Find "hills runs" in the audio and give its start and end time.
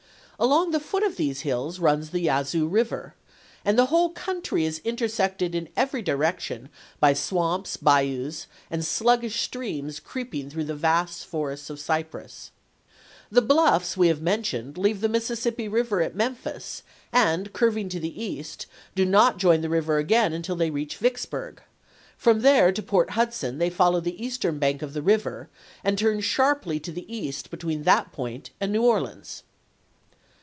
1.41-2.09